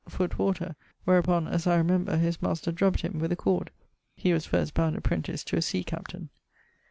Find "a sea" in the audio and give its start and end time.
5.57-5.83